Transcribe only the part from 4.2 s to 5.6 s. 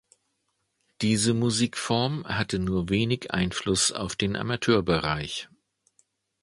Amateurbereich.